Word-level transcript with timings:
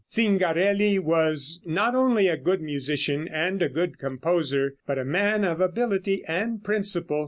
Zingarelli 0.11 0.97
was 0.97 1.61
not 1.63 1.93
only 1.93 2.27
a 2.27 2.35
good 2.35 2.59
musician 2.59 3.27
and 3.31 3.61
a 3.61 3.69
good 3.69 3.99
composer, 3.99 4.73
but 4.87 4.97
a 4.97 5.05
man 5.05 5.43
of 5.45 5.61
ability 5.61 6.23
and 6.27 6.63
principle. 6.63 7.19